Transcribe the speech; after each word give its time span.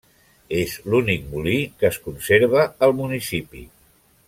És 0.59 0.71
l'únic 0.93 1.27
molí 1.33 1.59
que 1.83 1.87
es 1.91 2.01
conserva 2.07 2.65
al 2.89 2.97
municipi. 3.03 3.65